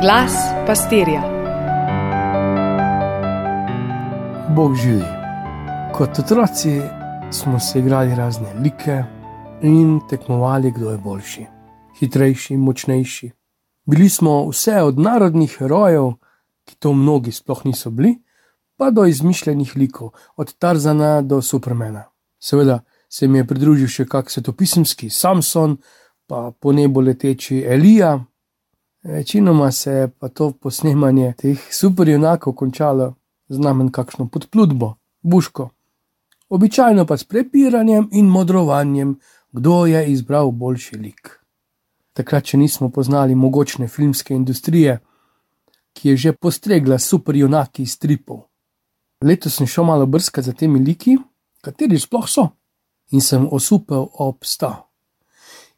[0.00, 0.32] Glas
[0.66, 1.22] pastirja.
[4.56, 5.02] Bog živi.
[5.94, 6.80] Kot otroci
[7.32, 9.04] smo se igrali razne like
[9.62, 11.46] in tekmovali, kdo je boljši,
[11.98, 13.30] hitrejši, močnejši.
[13.84, 16.12] Bili smo vse od narodnih herojev,
[16.64, 18.22] ki to mnogi sploh niso bili,
[18.76, 22.04] pa do izmišljenih likov, od Tarzana do Supermana.
[22.38, 25.76] Seveda se mi je pridružil še kak svetopisemski Samson,
[26.26, 28.27] pa po nebu leteči Elija.
[29.08, 33.14] Večinoma se je pa to posnemanje teh superjunakov končalo
[33.48, 35.70] z namen kakšno podplutbo, buško.
[36.48, 39.18] Običajno pa s prepiranjem in modrovanjem,
[39.52, 41.30] kdo je izbral boljši lik.
[42.12, 44.98] Takrat, če nismo poznali mogočne filmske industrije,
[45.92, 48.42] ki je že postregla superjunaki iz tripov.
[49.24, 51.16] Letos sem šel malo brskati za temi liki,
[51.64, 52.48] kateri sploh so,
[53.10, 54.84] in sem osupel ob sta.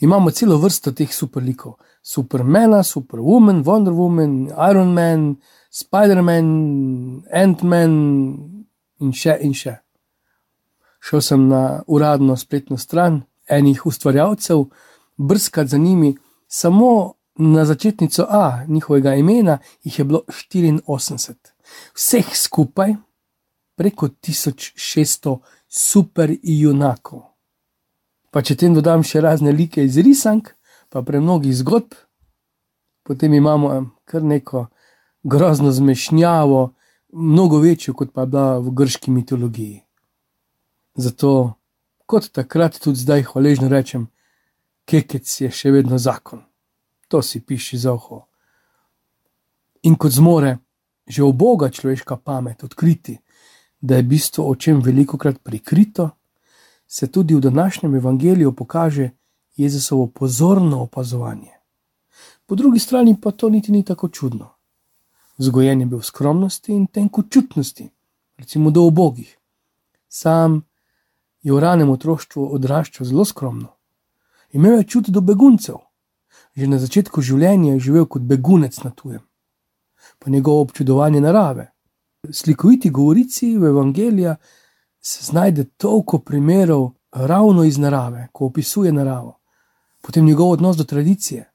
[0.00, 5.36] Imamo celo vrsto teh superlikov: Supermana, Superwoman, Wonder Woman, Iron Man,
[5.72, 7.94] Spider-Man, Ant-Man
[9.00, 9.78] in še in še.
[11.00, 14.66] Šel sem na uradno spletno stran enih ustvarjalcev,
[15.16, 16.14] brskati za njimi,
[16.48, 21.34] samo na začetnico A njihovega imena jih je bilo 84,
[21.94, 22.94] vseh skupaj
[23.76, 27.22] preko 1600 superjunakov.
[28.30, 30.52] Pa če tem dodam še razne like iz risank,
[30.94, 31.96] pa premnogih zgodb,
[33.02, 34.66] potem imamo kar neko
[35.22, 36.74] grozno zmešnjavo,
[37.12, 39.80] mnogo večjo, kot pa je bila v grški mitologiji.
[40.94, 41.54] Zato,
[42.06, 44.06] kot takrat, tudi zdaj hvaležno rečem,
[44.86, 46.44] kekec je še vedno zakon,
[47.10, 48.28] to si piši za oho.
[49.82, 50.58] In kot zmore
[51.04, 53.18] že v Boga človeška pamet odkriti,
[53.80, 56.10] da je bistvo očem veliko krat prikrito,
[56.86, 59.10] se tudi v današnjem evangeliju pokaže
[59.56, 61.50] Jezusovo pozorno opazovanje.
[62.46, 64.48] Po drugi strani pa to niti ni tako čudno.
[65.38, 67.88] Vzgojen je bil v skromnosti in tenkočutnosti,
[68.36, 69.38] recimo do obogih.
[70.08, 70.62] Sam
[71.42, 73.68] je v ranem otroštvu odraščal zelo skromno.
[74.52, 75.76] Imel je čut do beguncev,
[76.54, 79.22] že na začetku življenja je živel kot begunec na tujem.
[80.18, 81.70] Pa njegovo občudovanje narave,
[82.30, 84.36] slikoviti govorici v Evangeliju
[85.00, 89.38] se znajde toliko primerov ravno iz narave, ko opisuje naravo,
[90.04, 91.50] potem njegov odnos do tradicije.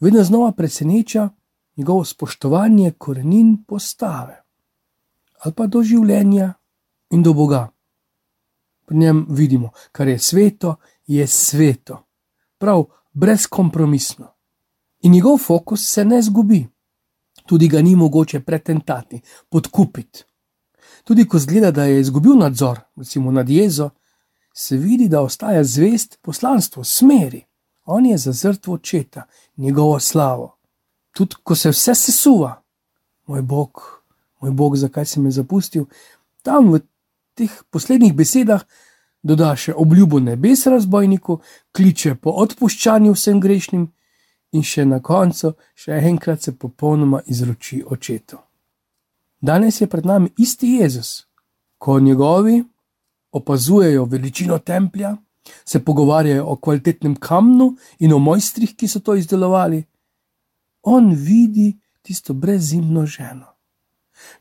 [0.00, 1.28] Vedno znova preseneča
[1.76, 4.42] njegovo spoštovanje korenin postave
[5.44, 6.54] ali pa do življenja
[7.10, 7.68] in do Boga.
[8.86, 10.76] Pri njem vidimo, kar je sveto,
[11.06, 11.98] je sveto,
[12.58, 14.32] prav brezkompromisno.
[15.02, 16.66] In njegov fokus se ne zgubi
[17.46, 20.24] tudi ga ni mogoče pretentati, podkupiti.
[21.04, 23.90] Tudi ko zgleda, da je izgubil nadzor, recimo nad jezo,
[24.54, 27.45] se vidi, da ostaja zvest poslanstvu, smeri.
[27.86, 29.26] On je zazrt v očeta,
[29.56, 30.56] njegovo slavo.
[31.12, 32.62] Tudi ko se vse sesuva,
[33.26, 33.82] moj bog,
[34.40, 35.86] moj bog, zakaj si me zapustil,
[36.42, 36.80] tam v
[37.34, 38.64] teh poslednjih besedah
[39.22, 41.40] doda še obljubo nebes razbojniku,
[41.72, 43.86] kliče po odpuščanju vsem grešnim
[44.52, 48.38] in še na koncu, še enkrat se popolnoma izroči očetu.
[49.40, 51.26] Danes je pred nami isti Jezus,
[51.78, 52.62] ko njegovi
[53.36, 55.16] opazujejo veličino templja,
[55.64, 59.84] se pogovarjajo o kvalitetnem kamnu in o mojstrih, ki so to izdelovali.
[60.82, 63.46] On vidi tisto brezimno ženo.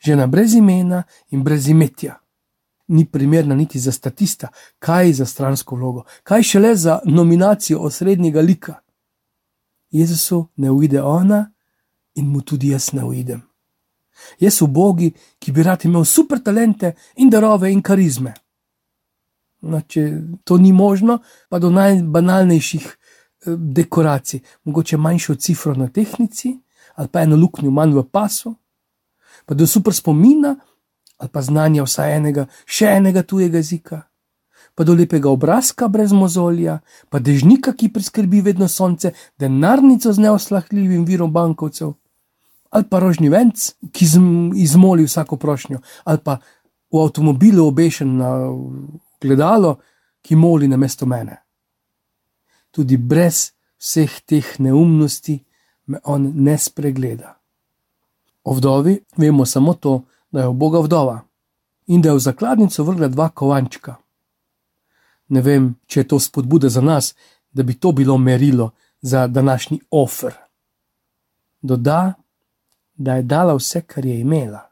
[0.00, 2.20] Žena brez imena in brez imetja.
[2.88, 4.48] Ni primerna niti za statista,
[4.78, 8.74] kaj za stransko vlogo, kaj šele za nominacijo osrednjega lika.
[9.90, 11.52] Jezusu ne uide ona
[12.14, 13.42] in mu tudi jaz ne uidem.
[14.38, 18.34] Jaz v Bogi, ki bi rad imel super talente in darove in karizme.
[19.64, 20.04] No, če
[20.44, 26.58] to ni možno, pa do najbanalnejših eh, dekoracij, mogoče manjšo cifro na tehnici,
[26.94, 28.54] ali pa eno luknjo manj v pasu,
[29.46, 30.56] pa do super spomina,
[31.18, 34.04] ali pa znanja vsaj enega, še enega tujega jezika
[34.74, 41.04] pa do lepega obrazka brez mozolja, pa dežnika, ki preskrbi vedno sonce, denarnico z neoslahljivim
[41.06, 41.94] virom bankovcev,
[42.74, 44.08] ali pa rožni venc, ki
[44.58, 46.38] izmoli vsako prošnjo, ali pa
[46.90, 48.34] v avtomobilu obešen na
[49.24, 49.78] gledalo,
[50.22, 51.40] ki moli na mesto mene.
[52.70, 53.50] Tudi brez
[53.80, 55.40] vseh teh neumnosti
[55.86, 57.34] me on ne spregleda.
[58.44, 61.18] O vdovi vemo samo to, da je Boga vdova
[61.86, 63.96] in da je v zakladnico vrgla dva kovančka
[65.28, 67.14] ne vem, če je to spodbuda za nas,
[67.52, 70.34] da bi to bilo merilo za današnji ofer.
[71.62, 72.14] Doda,
[72.94, 74.68] da je dala vse, kar je imela.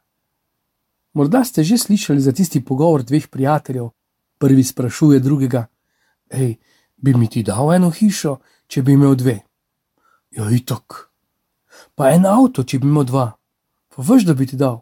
[1.12, 3.88] Morda ste že slišali za tisti pogovor dveh prijateljev.
[4.42, 5.66] Prvi sprašuje drugega:
[6.34, 6.56] Hej,
[6.96, 9.38] bi mi ti dal eno hišo, če bi imel dve?
[10.34, 11.08] Ja, itok.
[11.94, 13.26] pa en avto, če bi imel dva,
[13.92, 14.80] pa veš, da bi ti dal,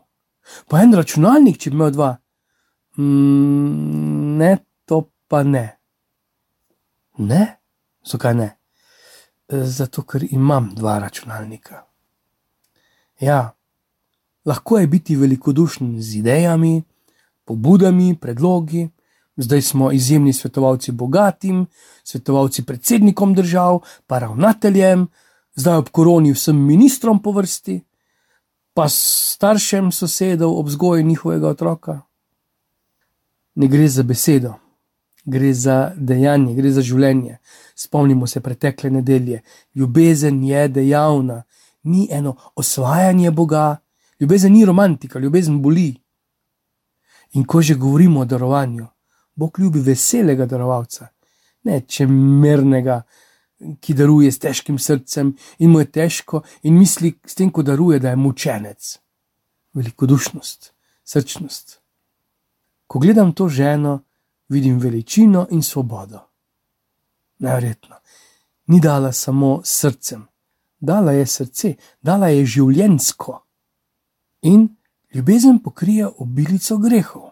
[0.71, 2.11] pa en računalnik, če bi imel dva.
[2.99, 4.57] Mm, ne,
[4.89, 5.67] to pa ne.
[7.21, 7.43] Ne,
[8.07, 8.49] zakaj ne?
[9.51, 11.83] Zato, ker imam dva računalnika.
[13.21, 13.41] Ja,
[14.47, 16.83] lahko je biti velikodušen z idejami,
[17.45, 18.87] pobudami, predlogi.
[19.43, 21.67] Zdaj smo izjemni svetovalci bogatim,
[22.05, 25.07] svetovalci predsednikom držav, pa ravnateljem,
[25.55, 27.81] zdaj ob koroni vsem ministrom po vrsti,
[28.75, 32.01] pa staršem sosedov ob vzgoji njihovega otroka.
[33.55, 34.55] Ne gre za besedo,
[35.25, 37.39] gre za dejanje, gre za življenje.
[37.75, 39.41] Spomnimo se pretekle nedelje.
[39.75, 41.43] Ljubezen je dejavna,
[41.83, 43.77] ni eno osvajanje Boga,
[44.21, 45.95] ljubezen ni romantika, ljubezen boli.
[47.33, 48.87] In ko že govorimo o darovanju,
[49.41, 51.07] Bog ljubi veselega darovalca,
[51.65, 53.01] ne čemernega,
[53.81, 57.99] ki daruje s težkim srcem in mu je težko in misli s tem, ko daruje,
[58.01, 58.91] da je mučenec.
[59.75, 60.73] Velikodušnost,
[61.05, 61.81] srčnost.
[62.87, 64.01] Ko gledam to ženo,
[64.49, 66.21] vidim veličino in svobodo.
[67.39, 67.97] Najverjetno,
[68.67, 70.27] ni dala samo srcem,
[70.81, 73.39] dala je srce, dala je življensko
[74.43, 74.69] in
[75.15, 77.31] ljubezen pokrije obilico grehov.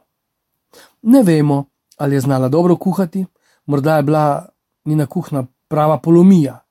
[1.02, 1.64] Ne vemo,
[1.98, 3.26] ali je znala dobro kuhati,
[3.66, 4.48] morda je bila
[4.84, 6.64] njena kuhna prava polomija.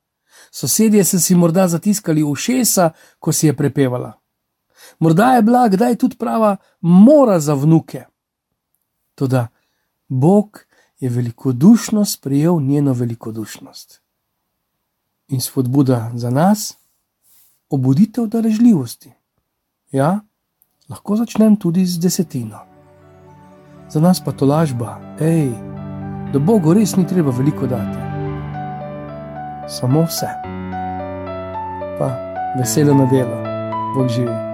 [0.51, 2.89] Sosedje so si morda zatiskali ušesa,
[3.19, 4.13] ko si je prepevala.
[4.99, 8.05] Morda je bila kdaj tudi prava mora za vnuke.
[9.15, 9.47] Toda
[10.07, 10.59] Bog
[10.99, 14.01] je velikodušno sprejel njeno velikodušnost.
[15.27, 16.77] In spodbuda za nas,
[17.69, 19.11] obuditev darežljivosti.
[19.91, 20.19] Ja,
[20.89, 22.76] lahko začnem tudi z desetino.
[23.89, 25.51] Za nas pa to lažba, hej,
[26.33, 27.99] da Bogu res ni treba veliko dati.
[29.67, 30.27] Samo vse.
[31.99, 32.11] Pa
[32.59, 33.37] veselo na delo,
[33.95, 34.46] Bog živi.